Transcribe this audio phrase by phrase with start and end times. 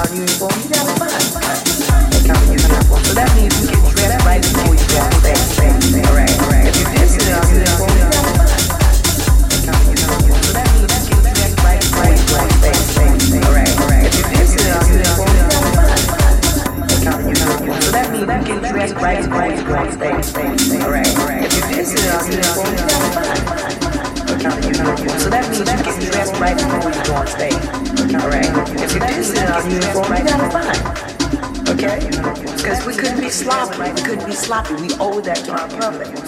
[0.00, 0.79] Audio Informe
[35.90, 36.19] company.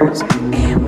[0.00, 0.87] And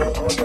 [0.00, 0.37] Oh, oh, oh.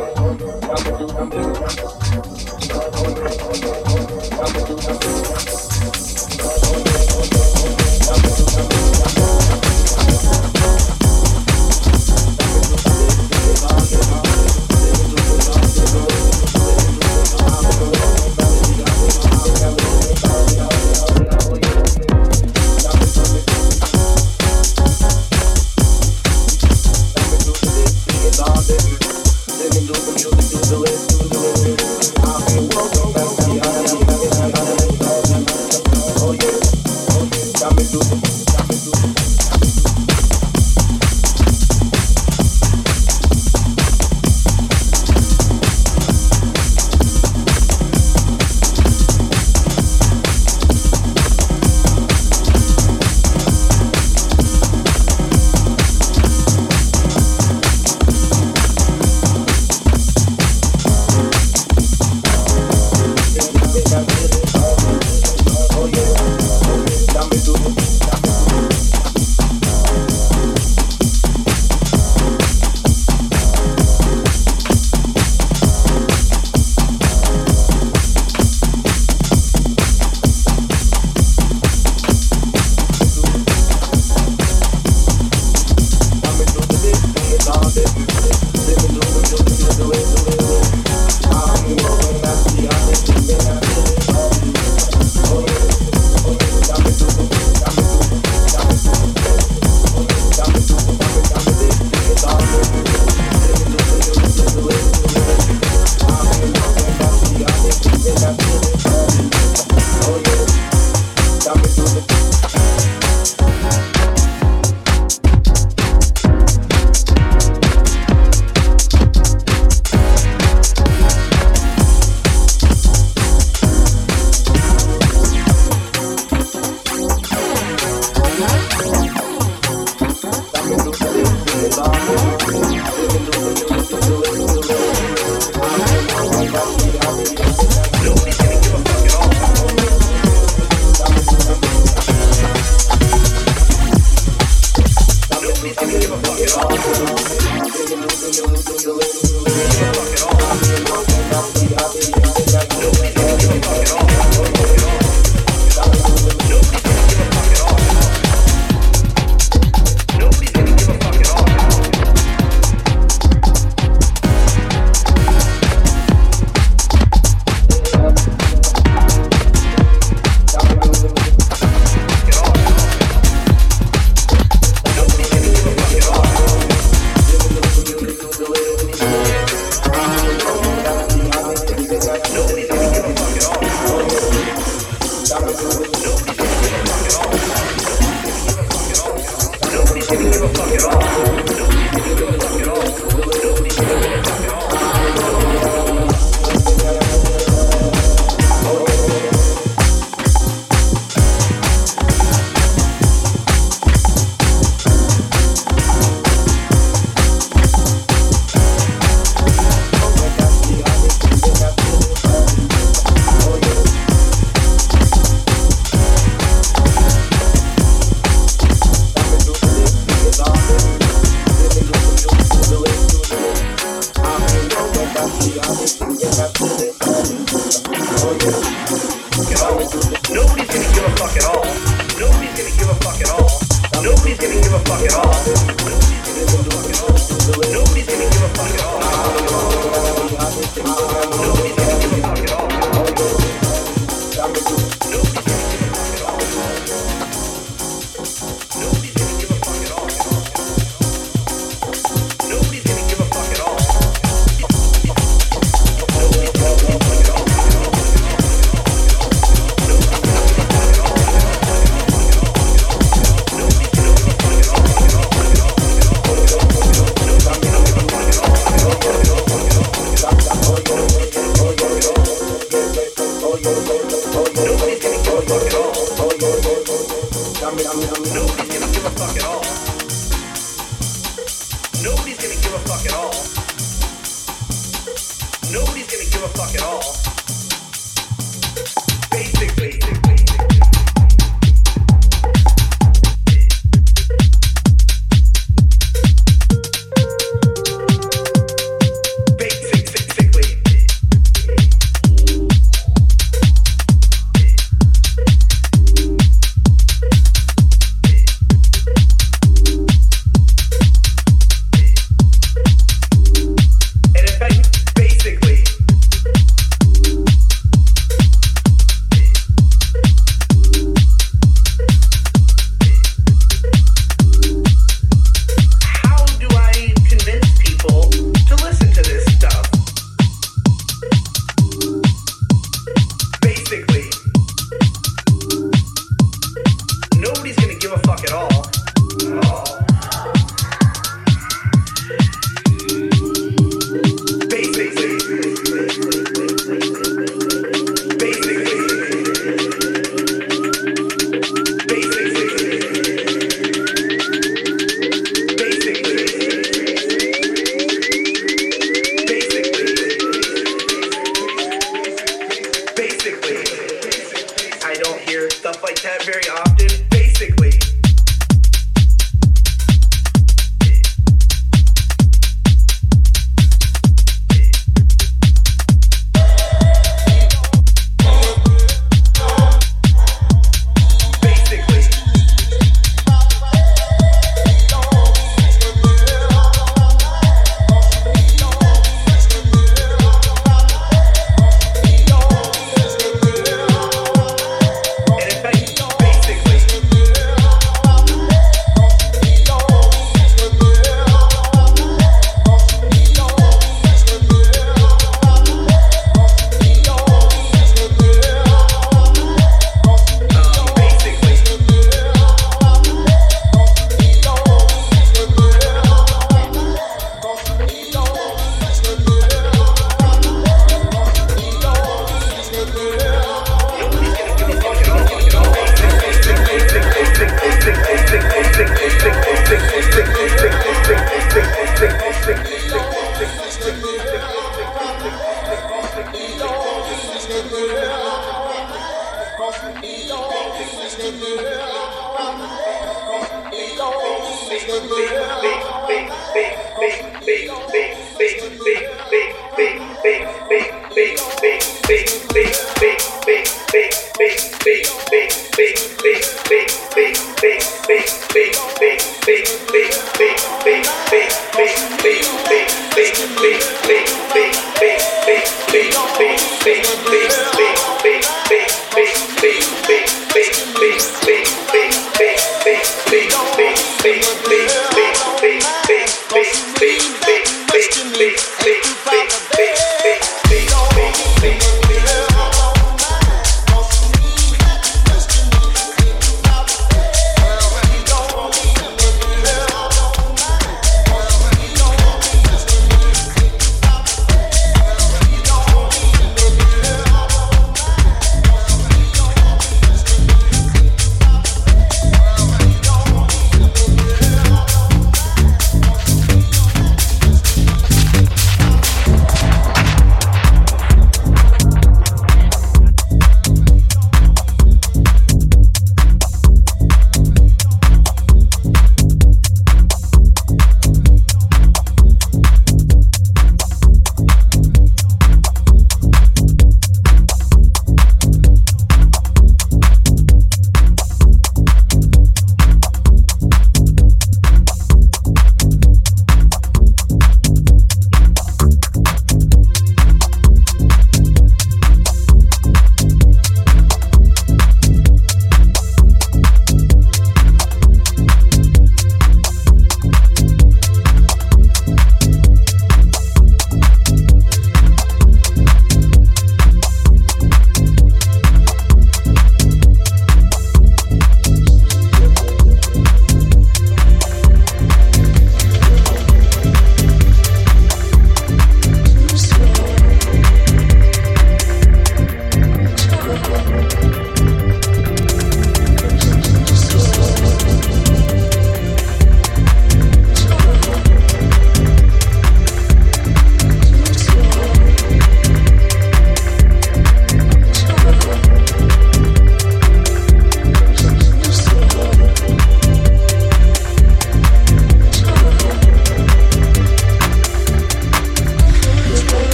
[286.43, 287.22] give a fuck at all.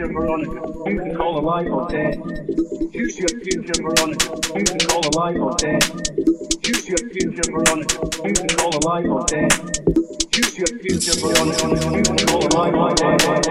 [0.00, 0.60] future Veronica.
[0.86, 2.16] You can call her life or death.
[2.92, 4.32] Choose your future Veronica.
[4.56, 6.62] You can call her life or death.
[6.62, 8.00] Choose your future Veronica.
[8.24, 9.60] You can call her life or death.
[10.32, 11.68] Choose your future Veronica.
[11.96, 13.44] You can call her life or death.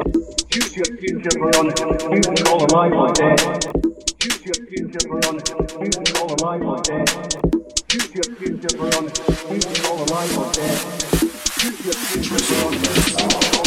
[0.49, 1.85] Choose your future Veronica.
[2.09, 3.39] You can call her life or death.
[4.19, 5.53] Choose your future Veronica.
[5.79, 7.13] You can call her life or death.
[7.89, 9.23] Choose your future Veronica.
[9.53, 10.81] You can call her life or death.
[11.59, 13.58] Choose your future Veronica.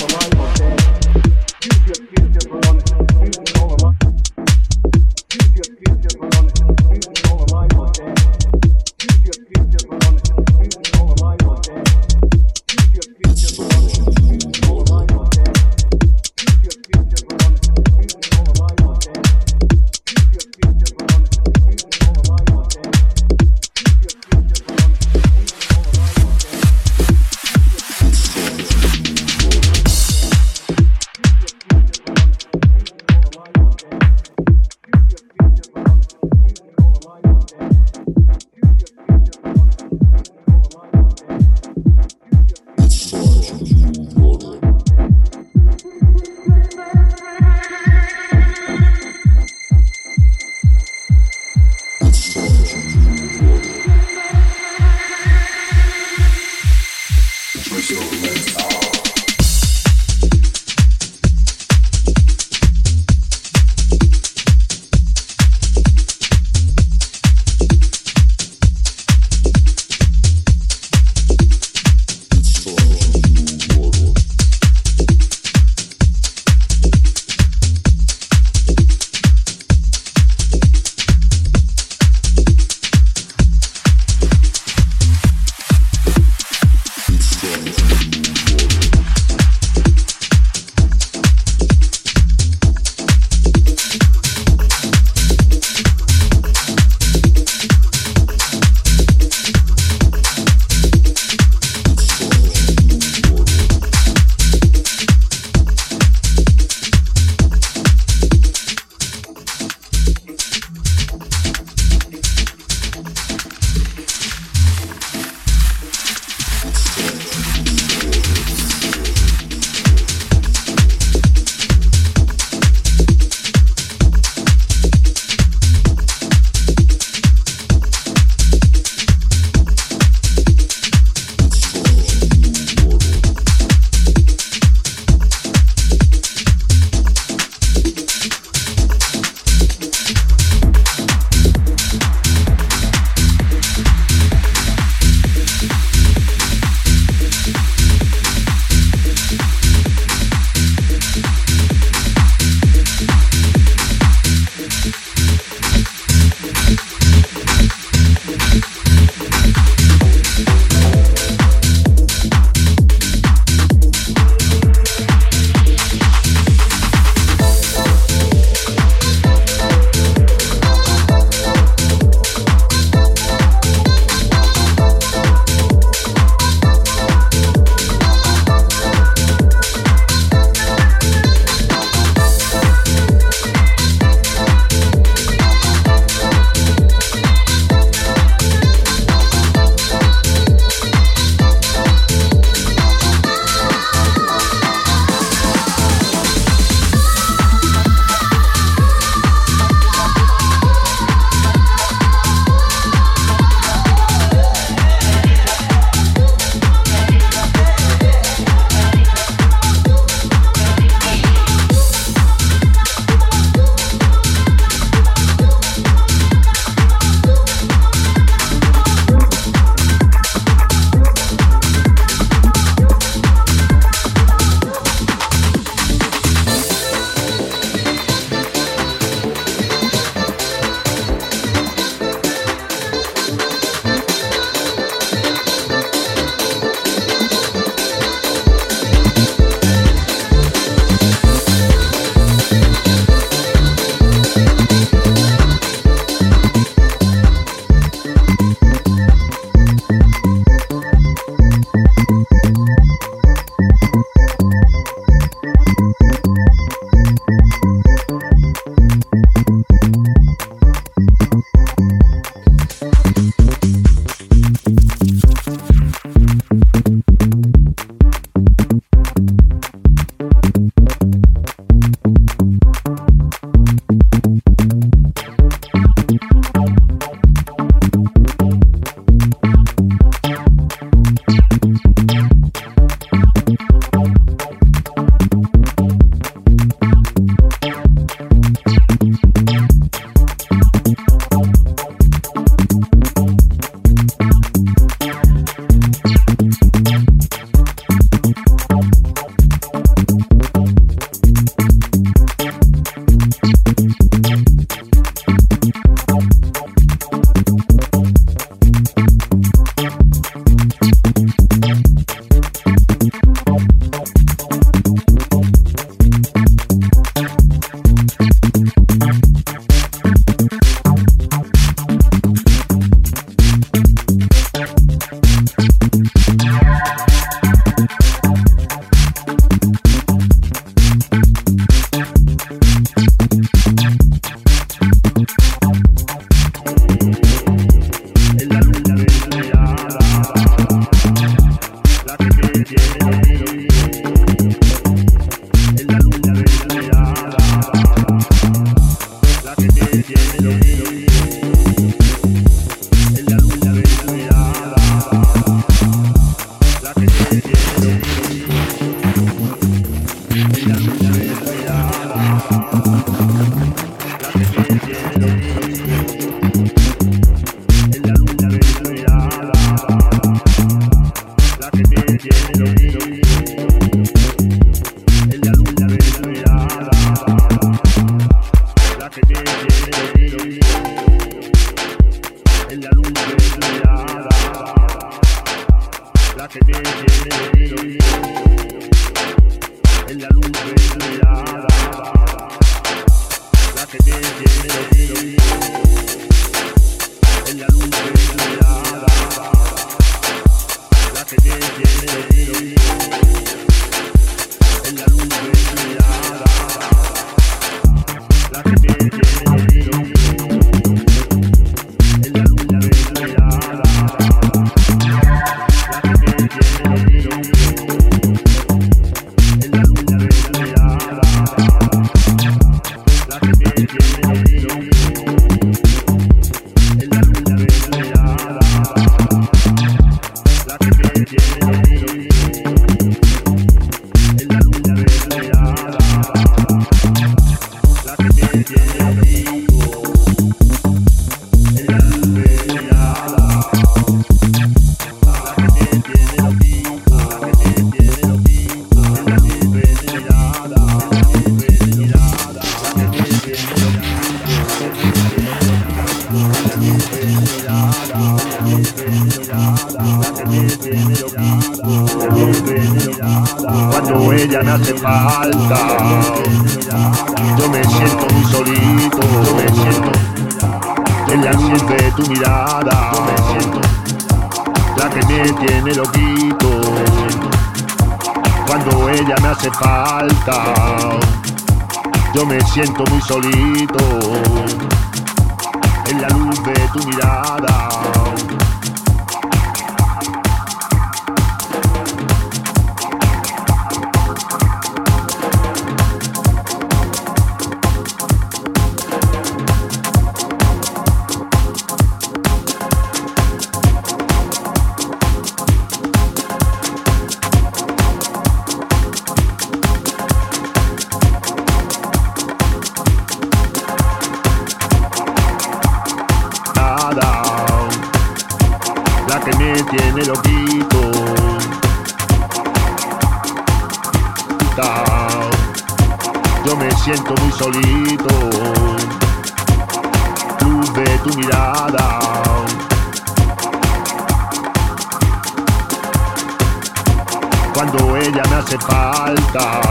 [537.85, 539.83] cuando ella me hace falta.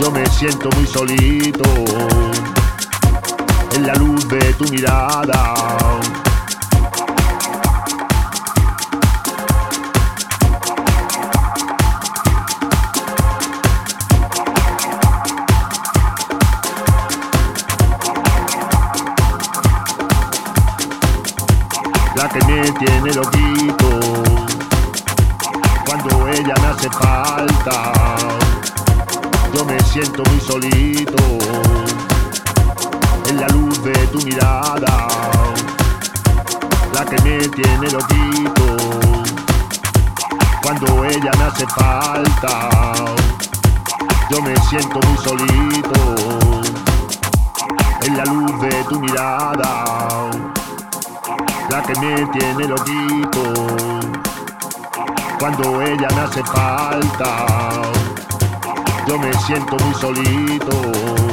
[0.00, 1.64] Yo me siento muy solito
[3.74, 5.54] en la luz de tu mirada.
[22.14, 24.09] La que me tiene loquito
[26.50, 27.92] ya me hace falta.
[29.54, 31.22] Yo me siento muy solito
[33.28, 35.06] en la luz de tu mirada,
[36.92, 38.66] la que me tiene loquito.
[40.62, 42.70] Cuando ella me hace falta,
[44.30, 46.00] yo me siento muy solito
[48.02, 50.30] en la luz de tu mirada,
[51.68, 54.19] la que me tiene loquito
[55.40, 57.46] cuando ella me hace falta.
[59.08, 61.29] Yo me siento muy solito.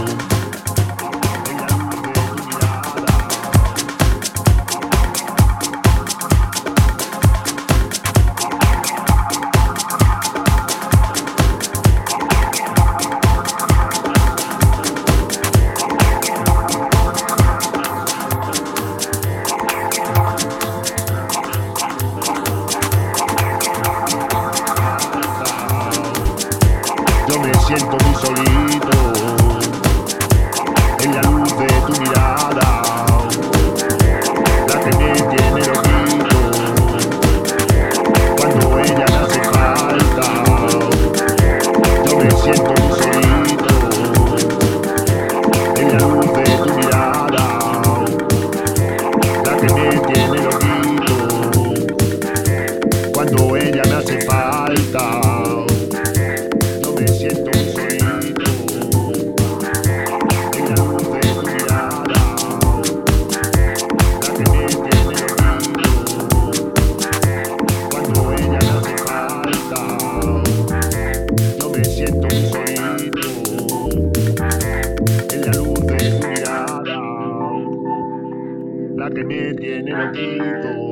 [79.17, 80.86] tener tienen aquí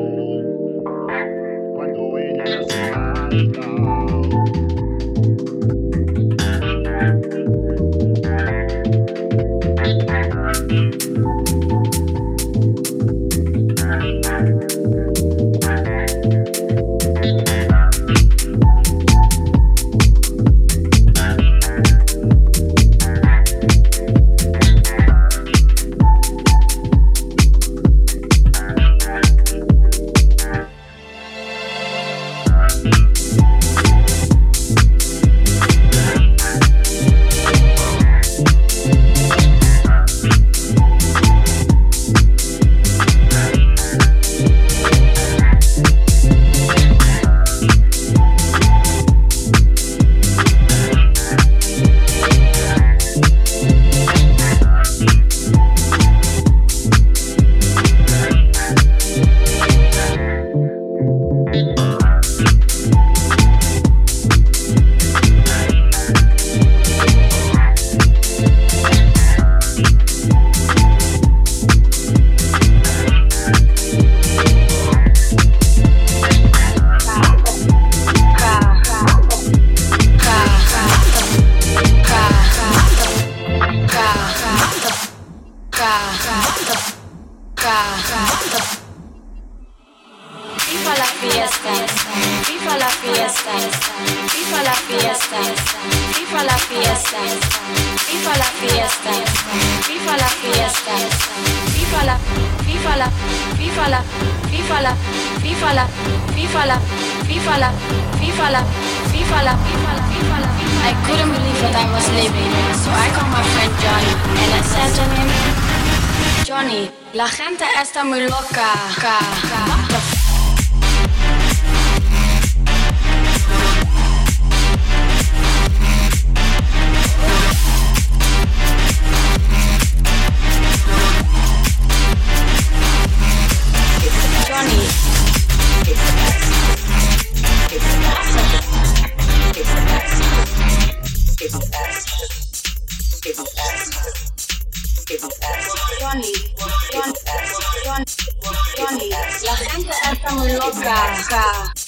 [150.76, 151.85] Sky.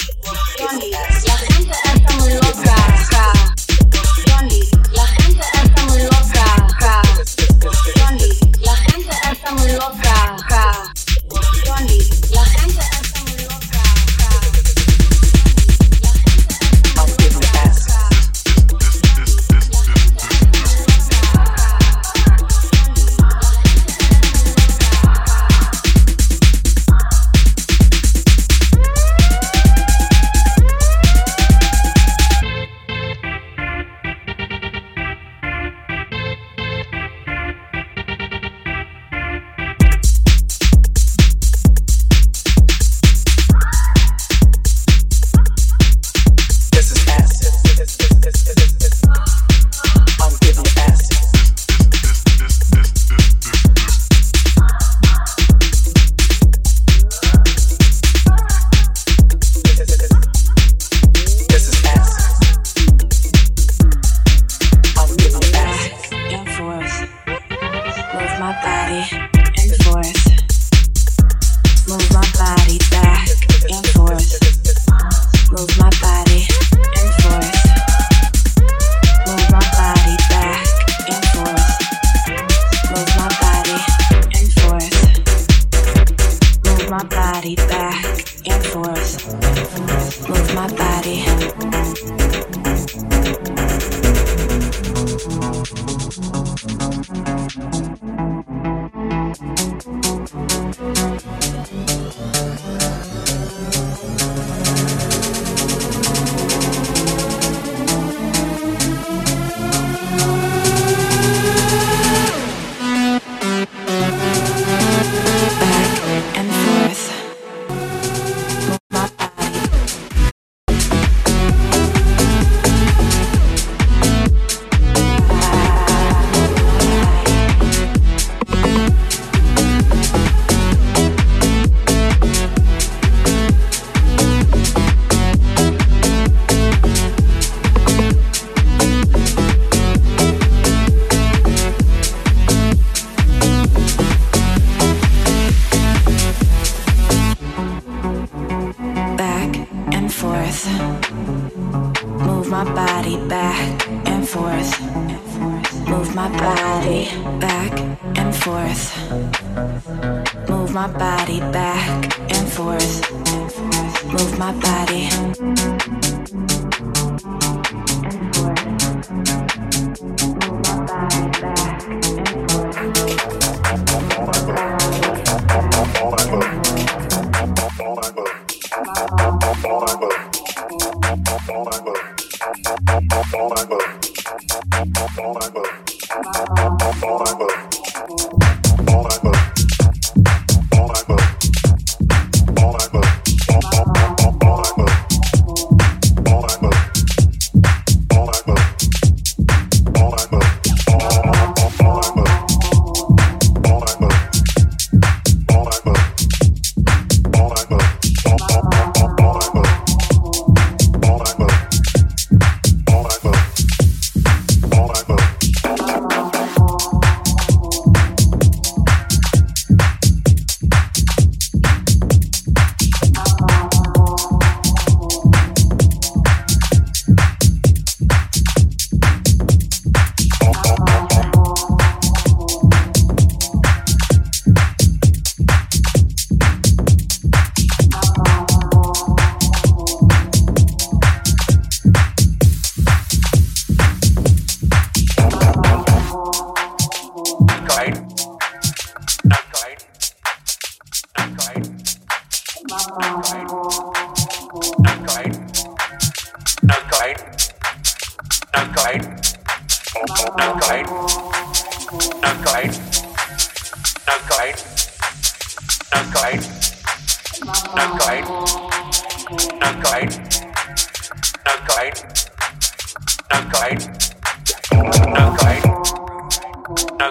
[273.29, 273.41] No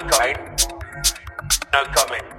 [0.09, 0.39] comment.
[1.73, 2.36] No comment.